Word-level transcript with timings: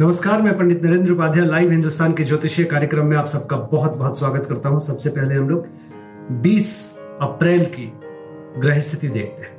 नमस्कार, 0.00 0.42
मैं 0.42 0.56
पंडित 0.58 0.82
नरेंद्र 0.82 1.12
उपाध्याय, 1.12 1.46
लाइव 1.46 1.70
हिंदुस्तान 1.70 2.12
के 2.12 2.24
ज्योतिषीय 2.24 2.64
कार्यक्रम 2.64 3.06
में 3.06 3.16
आप 3.16 3.26
सबका 3.26 3.56
बहुत 3.72 3.96
बहुत 3.96 4.18
स्वागत 4.18 4.46
करता 4.48 4.68
हूँ। 4.68 4.80
सबसे 4.80 5.10
पहले 5.10 5.34
हम 5.34 5.48
लोग 5.48 5.66
20 6.42 6.98
अप्रैल 7.22 7.64
की 7.74 7.92
ग्रह 8.58 8.80
स्थिति 8.80 9.08
देखते 9.08 9.42
हैं। 9.42 9.52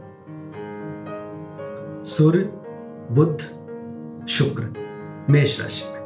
सूर्य 2.05 2.49
बुद्ध 3.11 4.27
शुक्र, 4.27 4.73
मेष 5.29 5.62
राशि 5.62 5.85
में, 5.93 6.01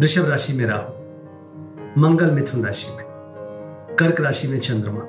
वृषभ 0.00 0.28
राशि 0.30 0.52
में 0.52 0.64
राहु, 0.66 2.00
मंगल 2.00 2.30
मिथुन 2.30 2.64
राशि 2.66 2.96
में, 2.96 3.04
कर्क 3.98 4.20
राशि 4.20 4.48
में 4.48 4.58
चंद्रमा, 4.60 5.04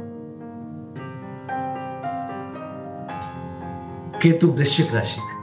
केतु 4.20 4.48
वृश्चिक 4.48 4.94
राशि 4.96 5.22
में 5.22 5.35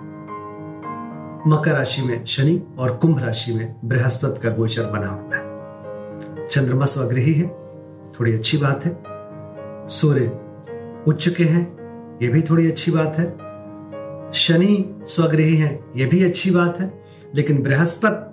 मकर 1.46 1.72
राशि 1.72 2.02
में 2.02 2.24
शनि 2.24 2.62
और 2.78 2.96
कुंभ 2.96 3.24
राशि 3.24 3.54
में 3.54 3.74
बृहस्पति 3.84 4.40
का 4.40 4.50
गोचर 4.50 4.82
बना 4.82 5.08
हुआ 5.08 5.36
है। 5.36 5.52
चंद्रमा 6.48 6.84
स्वग्रही 6.84 7.32
है, 7.32 7.48
थोड़ी 8.20 8.34
अच्छी 8.34 8.56
बात 8.56 8.84
है। 8.84 9.02
सूर्य 9.88 10.40
उच्च 11.08 11.28
के 11.28 11.44
हैं 11.44 11.76
यह 12.22 12.30
भी 12.30 12.42
थोड़ी 12.42 12.70
अच्छी 12.70 12.90
बात 12.90 13.16
है। 13.18 13.32
शनि 14.32 15.00
स्वग्रही 15.02 15.56
है 15.56 15.84
यह 15.96 16.08
भी 16.08 16.24
अच्छी 16.24 16.50
बात 16.50 16.80
है। 16.80 17.04
लेकिन 17.34 17.62
बृहस्पति 17.62 18.32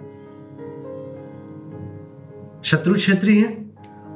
शत्रु 2.69 2.93
क्षेत्री 2.93 3.41
है 3.41 3.65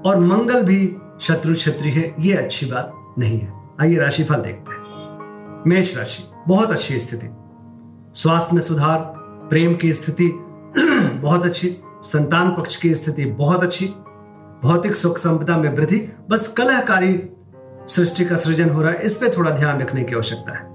और 0.05 0.19
मंगल 0.19 0.63
भी 0.63 0.95
शत्रु 1.21 1.53
क्षेत्री 1.53 1.91
है 1.91 2.15
यह 2.19 2.37
अच्छी 2.37 2.65
बात 2.65 2.93
नहीं 3.19 3.39
है। 3.39 3.53
आइए 3.81 3.97
राशिफल 3.97 4.35
देखते 4.35 4.73
हैं। 4.73 4.83
मेष 5.67 5.97
राशि, 5.97 6.23
बहुत 6.47 6.71
अच्छी 6.71 6.99
स्थिति। 6.99 7.27
स्वास्थ्य 8.13 8.55
में 8.55 8.61
सुधार, 8.61 8.99
प्रेम 9.49 9.75
की 9.75 9.93
स्थिति, 9.93 10.31
बहुत 11.21 11.45
अच्छी, 11.45 11.77
संतान 12.01 12.51
पक्ष 12.51 12.75
की 12.75 12.95
स्थिति 12.95 13.25
बहुत 13.25 13.63
अच्छी, 13.63 13.85
भौतिक 14.63 14.95
सुख 14.95 15.17
संपदा 15.17 15.57
में 15.57 15.75
वृद्धि, 15.75 16.09
बस 16.29 16.47
कलहकारी 16.47 17.29
सृष्टि 17.87 18.25
का 18.25 18.35
सृजन 18.35 18.69
हो 18.69 18.81
रहा 18.81 18.91
है, 18.91 19.01
इस 19.01 19.17
पर 19.17 19.37
थोड़ा 19.37 19.51
ध्यान 19.51 19.81
रखने 19.81 20.03
की 20.03 20.15
आवश्यकता 20.15 20.57
है। 20.57 20.73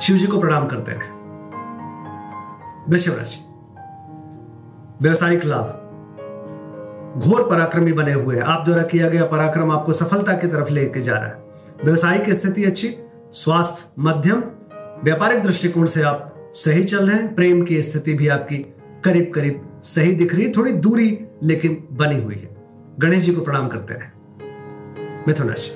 शिव 0.00 0.16
जी 0.16 0.26
को 0.26 0.40
प्रणाम 0.40 0.66
करते 0.66 0.92
हैं। 0.92 1.10
वृषभ 2.88 3.18
राशि 3.18 3.40
व्यवसायिक 5.02 5.44
लाभ। 5.44 5.84
घोर 7.20 7.50
पराक्रमी 7.50 7.92
बने 7.92 8.12
हुए 8.12 8.36
हैं। 8.36 8.42
आप 8.42 8.64
द्वारा 8.64 8.82
किया 8.82 9.08
गया 9.08 9.24
पराक्रम 9.24 9.70
आपको 9.70 9.92
सफलता 9.92 10.32
की 10.32 10.46
तरफ़ 10.46 10.70
लेके 10.70 11.00
जा 11.00 11.14
रहा 11.14 11.26
है। 11.26 11.44
व्यवसायिक 11.84 12.30
स्थिति 12.30 12.64
अच्छी, 12.64 12.96
स्वास्थ्य 13.32 13.92
मध्यम, 13.98 14.42
व्यापारिक 15.04 15.42
दृष्टिकोण 15.42 15.86
से 15.86 16.02
आप 16.02 16.34
सही 16.54 16.84
चल 16.84 17.08
रहे 17.08 17.16
हैं, 17.16 17.34
प्रेम 17.34 17.64
की 17.64 17.82
स्थिति 17.82 18.14
भी 18.14 18.28
आपकी 18.28 18.56
करीब 19.04 19.32
करीब 19.34 19.80
सही 19.82 20.12
दिख 20.12 20.34
रही 20.34 20.44
है, 20.44 20.52
थोड़ी 20.52 20.72
दूरी 20.72 21.24
लेकिन 21.42 21.88
बनी 21.92 22.22
हुई 22.22 22.34
है। 22.34 22.56
गणेश 22.98 23.24
जी 23.24 23.32
को 23.32 23.40
प्रणाम 23.40 23.68
करते 23.68 23.94
रहे। 23.94 24.08
मिथुन 25.28 25.48
राशि 25.48 25.70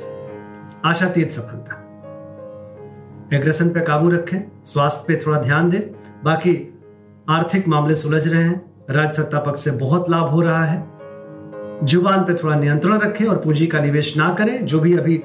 आशातीत 0.84 1.30
सफलता। 1.30 1.78
एग्रेशन 3.36 3.68
पे 3.68 3.80
काबू 3.80 4.10
रखें, 4.10 4.38
स्वास्थ्य 4.64 5.04
पे 5.08 5.26
थोड़ा 5.26 5.40
ध्यान 5.40 5.70
दें, 5.70 5.80
बाकी 6.24 6.80
आर्थिक 7.28 7.68
मामले 7.68 7.94
सुलझ 7.94 8.28
रहे 8.28 8.42
हैं, 8.42 8.72
राज्य 8.90 9.22
सत्ता 9.22 9.38
पक्ष 9.38 9.64
से 9.64 9.70
बहुत 9.70 10.10
लाभ 10.10 10.28
हो 10.28 10.40
रहा 10.40 10.64
है। 10.64 10.92
ज़ुबान 11.86 12.20
पे 12.20 12.34
थोड़ा 12.34 12.54
नियंत्रण 12.54 12.98
रखें 12.98 13.26
और 13.26 13.36
पूंजी 13.36 13.66
का 13.66 13.80
निवेश 13.80 14.16
ना 14.16 14.34
करें, 14.34 14.66
जो 14.66 14.80
भी 14.80 14.96
अभी 14.96 15.22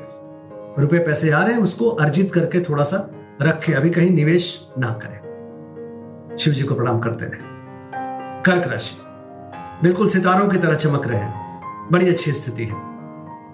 रुपए 0.79 0.99
पैसे 0.99 1.31
आ 1.31 1.43
रहे 1.43 1.53
हैं, 1.53 1.61
उसको 1.61 1.89
अर्जित 1.89 2.33
करके 2.33 2.61
थोड़ा 2.61 2.83
सा 2.83 3.11
रखें, 3.41 3.73
अभी 3.73 3.89
कहीं 3.89 4.11
निवेश 4.11 4.67
ना 4.79 4.93
करें। 4.93 5.26
शिव 6.39 6.53
जी 6.53 6.63
को 6.63 6.75
प्रणाम 6.75 6.99
करते 6.99 7.25
रहे। 7.25 7.39
कर्क 8.41 8.67
राशि। 8.67 9.01
बिल्कुल 9.83 10.09
सितारों 10.09 10.47
की 10.47 10.57
तरह 10.57 10.75
चमक 10.75 11.07
रहे 11.07 11.19
हैं। 11.19 11.61
बड़ी 11.91 12.09
अच्छी 12.09 12.33
स्थिति 12.33 12.65
है। 12.65 12.75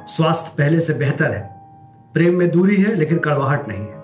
स्वास्थ्य 0.06 0.52
पहले 0.58 0.80
से 0.80 0.94
बेहतर 0.94 1.32
है। 1.32 1.62
प्रेम 2.14 2.36
में 2.36 2.52
दूरी 2.52 2.76
है, 2.76 2.96
लेकिन 2.96 3.18
कड़वाहट 3.18 3.68
नहीं 3.68 3.80
है। 3.80 4.04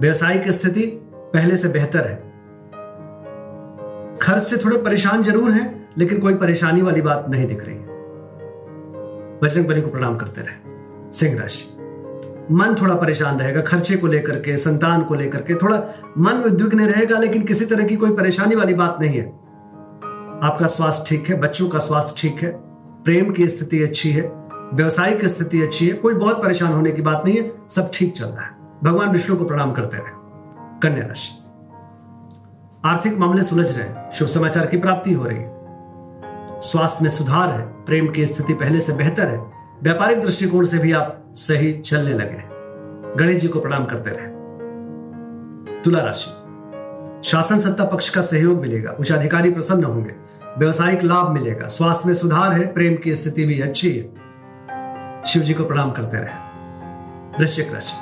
व्यवसायिक 0.00 0.48
स्थिति 0.48 0.82
पहले 1.14 1.56
से 1.56 1.68
बेहतर 1.68 2.08
है। 2.08 2.16
खर्च 4.16 4.42
से 4.42 4.56
थोड़े 4.56 4.76
परेशान 4.76 5.22
ज़रूर 5.22 5.50
हैं, 5.50 5.88
लेकिन 5.98 6.20
कोई 6.20 6.34
परेशानी 6.34 6.82
वाली 6.82 7.02
बात 7.02 7.26
नहीं 7.28 7.46
दिख 7.46 7.64
रही 7.64 7.76
है। 7.76 7.86
बजरंग 9.42 9.68
बली 9.68 9.82
को 9.82 9.88
प्रणाम 9.88 10.16
करते 10.16 10.40
रहे। 10.40 11.12
सिंह 11.12 11.40
राशि। 11.40 11.77
मन 12.52 12.74
थोड़ा 12.82 12.94
परेशान 12.94 13.38
रहेगा, 13.38 13.60
खर्चे 13.60 13.96
को 13.96 14.06
लेकर 14.06 14.36
के, 14.36 14.56
संतान 14.56 15.02
को 15.02 15.14
लेकर 15.14 15.38
के, 15.38 15.54
थोड़ा 15.54 15.82
मन 16.18 16.32
उद्विग्न 16.32 16.80
रहेगा, 16.80 17.18
लेकिन 17.18 17.42
किसी 17.42 17.64
तरह 17.64 17.86
की 17.86 17.96
कोई 17.96 18.10
परेशानी 18.10 18.54
वाली 18.54 18.74
बात 18.74 18.96
नहीं 19.00 19.18
है। 19.18 19.26
आपका 20.42 20.66
स्वास्थ्य 20.66 21.04
ठीक 21.08 21.28
है, 21.28 21.40
बच्चों 21.40 21.68
का 21.68 21.78
स्वास्थ्य 21.78 22.14
ठीक 22.18 22.42
है, 22.42 22.50
प्रेम 23.04 23.32
की 23.32 23.48
स्थिति 23.48 23.82
अच्छी 23.82 24.10
है 24.10 24.32
व्यवसायिक 24.74 25.24
स्थिति 25.24 25.62
अच्छी 25.62 25.88
है, 25.88 25.94
कोई 25.94 26.14
बहुत 26.14 26.42
परेशान 26.42 26.72
होने 26.72 26.90
की 26.90 27.02
बात 27.02 27.22
नहीं 27.26 27.36
है, 27.36 27.52
सब 27.68 27.90
ठीक 27.94 28.12
चल 28.12 28.24
रहा 28.24 28.44
है। 28.44 28.50
भगवान 28.84 29.10
विष्णु 29.10 29.36
को 29.36 29.44
प्रणाम 29.44 29.72
करते 29.72 29.96
रहे। 29.96 30.10
कन्या 30.82 31.06
राशि। 31.06 31.44
आर्थिक 32.84 33.18
मामले 33.18 33.42
सुलझ 33.42 33.78
रहे 33.78 33.88
हैं, 33.88 34.10
शुभ 34.10 34.28
समाचार 34.28 34.66
की 34.66 34.78
प्राप्ति 34.78 35.12
हो 35.12 35.24
रही 35.24 35.38
है। 35.38 35.58
स्वास्थ्य 36.60 36.98
में 37.02 37.10
सुधार 37.10 37.48
है, 37.48 37.84
प्रेम 37.84 38.08
की 38.08 38.26
स्थिति 38.26 38.54
पहले 38.54 38.80
से 38.80 38.92
बेहतर 38.92 39.26
है 39.26 39.57
व्यापारिक 39.82 40.20
दृष्टिकोण 40.22 40.64
से 40.64 40.78
भी 40.78 40.92
आप 40.92 41.32
सही 41.34 41.72
चलने 41.72 42.12
लगे 42.12 42.42
गणेश 43.16 43.40
जी 43.42 43.48
को 43.48 43.60
प्रणाम 43.60 43.84
करते 43.84 44.10
रहे। 44.10 45.82
तुला 45.82 45.98
राशि। 45.98 46.30
शासन 47.28 47.58
सत्ता 47.58 47.84
पक्ष 47.84 48.08
का 48.08 48.20
सहयोग 48.20 48.60
मिलेगा 48.60 48.90
उच्च 49.00 49.12
अधिकारी 49.12 49.50
प्रसन्न 49.50 49.84
होंगे, 49.84 50.14
व्यवसायिक 50.58 51.02
लाभ 51.02 51.30
मिलेगा, 51.30 51.66
स्वास्थ्य 51.66 52.06
में 52.06 52.14
सुधार 52.14 52.52
है, 52.52 52.66
प्रेम 52.72 52.96
की 52.96 53.14
स्थिति 53.14 53.44
भी 53.44 53.60
अच्छी 53.60 53.90
है। 53.90 55.24
शिव 55.26 55.42
जी 55.42 55.54
को 55.54 55.64
प्रणाम 55.64 55.90
करते 55.90 56.16
रहे। 56.16 57.38
वृश्चिक 57.38 57.72
राशि। 57.72 57.96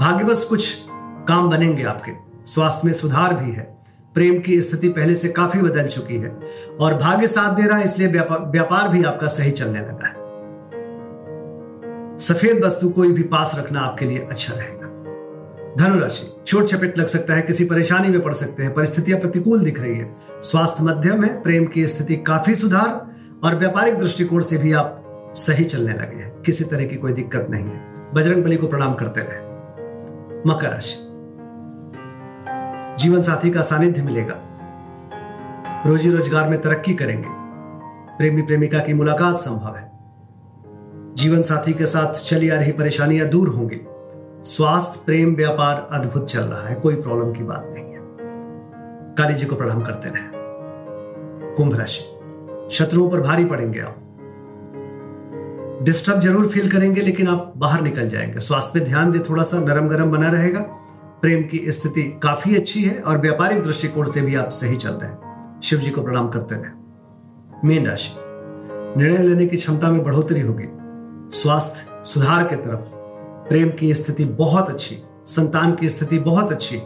भाग्यवश 0.00 0.44
कुछ 0.44 0.84
काम 1.28 1.50
बनेंगे 1.50 1.82
आपके, 1.82 2.12
स्वास्थ्य 2.46 2.86
में 2.86 2.92
सुधार 2.94 3.34
भी 3.34 3.50
है, 3.52 3.76
प्रेम 4.14 4.40
की 4.40 4.62
स्थिति 4.62 4.88
पहले 4.88 5.14
से 5.14 5.28
काफ़ी 5.28 5.60
बदल 5.62 5.86
चुकी 5.86 6.16
है, 6.16 6.38
और 6.80 6.94
भाग्य 6.94 7.26
साथ 7.26 7.54
दे 7.54 7.66
रहा 7.68 7.78
है, 7.78 7.84
इसलिए 7.84 8.08
व्यापार 8.08 8.88
भी 8.88 9.02
आपका 9.04 9.26
सही 9.26 9.50
चलने 9.50 9.78
लगा 9.78 10.08
है। 10.08 10.19
सफ़ेद 12.20 12.64
वस्तु 12.64 12.88
कोई 12.88 13.12
भी 13.12 13.22
पास 13.22 13.56
रखना 13.58 13.80
आपके 13.80 14.04
लिए 14.04 14.18
अच्छा 14.18 14.54
रहेगा। 14.54 14.76
धनुराशि, 15.78 16.44
चोट 16.46 16.66
चपेट 16.66 16.98
लग 16.98 17.06
सकता 17.06 17.34
है, 17.34 17.42
किसी 17.42 17.64
परेशानी 17.64 18.08
में 18.08 18.22
पड़ 18.22 18.32
सकते 18.32 18.62
हैं, 18.62 18.74
परिस्थितियाँ 18.74 19.20
प्रतिकूल 19.20 19.60
दिख 19.60 19.80
रही 19.80 19.98
है। 19.98 20.16
स्वास्थ्य 20.42 20.84
मध्यम 20.84 21.24
है, 21.24 21.42
प्रेम 21.42 21.66
की 21.66 21.88
स्थिति 21.88 22.16
काफ़ी 22.16 22.54
सुधार 22.54 23.14
और 23.44 23.54
व्यापारिक 23.54 23.98
दृष्टिकोण 23.98 24.40
से 24.40 24.58
भी 24.58 24.72
आप 24.72 24.96
सही 25.34 25.64
चलने 25.64 25.92
लगे 25.92 26.16
हैं। 26.16 26.42
किसी 26.42 26.64
तरह 26.64 26.86
की 26.86 26.96
कोई 26.96 27.12
दिक्कत 27.12 27.46
नहीं 27.50 27.64
है। 27.64 28.12
बजरंग 28.14 28.44
बली 28.44 28.56
को 28.56 28.66
प्रणाम 28.66 28.94
करते 28.94 29.20
रहे। 29.20 29.38
मकर 30.50 30.70
राशि। 30.70 30.96
जीवन 33.02 33.20
साथी 33.20 33.50
का 33.50 33.62
सानिध्य 33.62 34.02
मिलेगा। 34.02 34.34
रोजी 35.86 36.10
रोज़गार 36.10 36.48
में 36.48 36.62
तरक्की 36.62 36.94
करेंगे। 36.94 37.28
प्रेमी 38.18 38.42
प्रेमिका 38.42 38.78
की 38.78 38.92
मुलाकात 38.94 39.36
संभव 39.36 39.76
है। 39.76 39.99
जीवन 41.14 41.42
साथी 41.42 41.72
के 41.72 41.86
साथ 41.86 42.14
चली 42.14 42.50
आ 42.50 42.56
रही 42.56 42.72
परेशानियाँ 42.72 43.28
दूर 43.28 43.48
होंगी। 43.48 43.80
स्वास्थ्य, 44.44 45.02
प्रेम, 45.06 45.34
व्यापार, 45.34 45.88
अद्भुत 45.92 46.28
चल 46.28 46.40
रहा 46.40 46.68
है, 46.68 46.74
कोई 46.74 46.94
प्रॉब्लम 46.94 47.32
की 47.32 47.44
बात 47.44 47.70
नहीं 47.74 47.84
है। 47.84 48.00
काली 49.14 49.34
जी 49.34 49.46
को 49.46 49.56
प्रणाम 49.56 49.80
करते 49.80 50.08
रहे। 50.08 50.22
कुंभ 51.56 51.74
राशि, 51.74 52.04
शत्रुओं 52.70 53.10
पर 53.10 53.20
भारी 53.20 53.44
पड़ेंगे 53.44 53.80
आप। 53.80 53.96
डिस्टर्ब 55.82 56.20
ज़रूर 56.20 56.48
फील 56.48 56.70
करेंगे, 56.70 57.00
लेकिन 57.00 57.28
आप 57.28 57.52
बाहर 57.56 57.80
निकल 57.80 58.08
जाएँगे। 58.08 58.38
स्वास्थ्य 58.38 58.78
पे 58.78 58.86
ध्यान 58.86 59.12
दें, 59.12 59.20
थोड़ा 59.22 59.42
सा 59.42 59.58
नरम 59.58 59.88
गरम 59.88 60.10
बना 60.10 60.30
रहेगा। 60.30 60.60
प्रेम 61.22 61.42
की 61.42 61.72
स्थिति 61.72 62.20
काफ़ी 62.22 62.56
अच्छी 62.56 62.82
है 62.82 63.00
और 63.00 63.18
व्यापारिक 63.18 63.62
दृष्टिकोण 63.64 64.06
से 64.06 64.20
भी 64.20 64.34
आप 64.34 64.48
सही 64.48 64.76
चल 64.76 64.90
रहे 64.90 65.10
हैं। 65.10 65.60
शिव 65.60 65.78
जी 65.78 65.90
को 65.90 66.02
प्रणाम 66.02 66.28
करते 66.28 66.54
रहे। 66.54 67.68
मीन 67.68 67.86
राशि, 67.86 68.14
निर्णय 69.00 69.18
लेने 69.18 69.46
की 69.46 69.56
क्षमता 69.56 69.90
में 69.90 70.04
बढ़ोतरी 70.04 70.40
होगी। 70.40 70.68
स्वास्थ्य 71.32 72.04
सुधार 72.04 72.44
के 72.44 72.56
तरफ़। 72.56 72.88
प्रेम 73.48 73.70
की 73.70 73.94
स्थिति 73.94 74.24
बहुत 74.24 74.70
अच्छी 74.70 74.96
संतान 75.26 75.74
की 75.74 75.90
स्थिति 75.90 76.18
बहुत 76.18 76.52
अच्छी। 76.52 76.76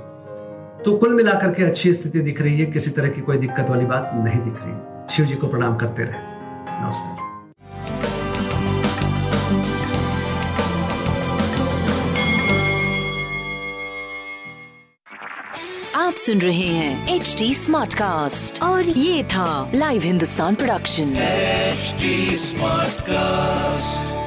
तो 0.84 0.96
कुल 0.96 1.14
मिलाकर 1.14 1.52
के 1.54 1.62
अच्छी 1.62 1.92
स्थिति 1.94 2.20
दिख 2.20 2.40
रही 2.42 2.60
है 2.60 2.66
किसी 2.66 2.90
तरह 2.90 3.08
की 3.08 3.20
कोई 3.20 3.38
दिक्कत 3.38 3.70
वाली 3.70 3.86
बात 3.86 4.10
नहीं 4.14 4.40
दिख 4.40 4.54
रही। 4.62 5.14
शिव 5.16 5.26
जी 5.26 5.34
को 5.34 5.46
प्रणाम 5.46 5.76
करते 5.76 6.02
रहे। 6.02 6.84
नमस्कार। 6.84 7.22
आप 15.96 16.12
सुन 16.12 16.38
रहे 16.38 16.66
हैं 16.66 17.14
एच 17.14 17.34
डी 17.38 17.54
स्मार्ट 17.54 17.94
कास्ट 17.94 18.62
और 18.62 18.82
ये 18.84 19.24
था 19.24 19.70
live 19.74 20.02
Hindustan 20.02 20.54
production 20.54 21.16
H 21.16 21.94
smart 22.40 23.00
cast 23.00 24.23